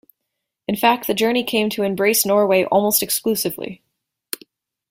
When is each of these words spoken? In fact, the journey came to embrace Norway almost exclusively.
In 0.67 0.75
fact, 0.75 1.05
the 1.05 1.13
journey 1.13 1.43
came 1.43 1.69
to 1.69 1.83
embrace 1.83 2.25
Norway 2.25 2.63
almost 2.63 3.03
exclusively. 3.03 3.83